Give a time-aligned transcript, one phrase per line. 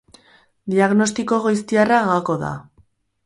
[0.73, 2.53] Diagnostiko goiztiarra gako da.